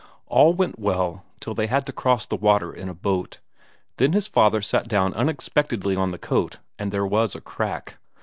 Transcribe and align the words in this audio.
All 0.25 0.55
went 0.55 0.79
well 0.79 1.23
till 1.39 1.53
they 1.53 1.67
had 1.67 1.85
to 1.85 1.93
cross 1.93 2.25
the 2.25 2.35
water 2.35 2.73
in 2.73 2.89
a 2.89 2.93
boat; 2.95 3.37
then 3.97 4.13
his 4.13 4.25
father 4.25 4.59
sat 4.59 4.87
down 4.87 5.13
unexpectedly 5.13 5.95
on 5.95 6.09
the 6.09 6.17
coat, 6.17 6.57
and 6.79 6.91
there 6.91 7.05
was 7.05 7.35
a 7.35 7.39
crack. 7.41 7.99